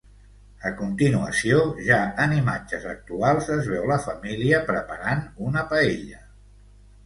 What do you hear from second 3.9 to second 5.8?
la família preparant una